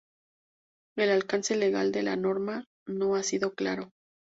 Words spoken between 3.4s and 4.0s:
claro.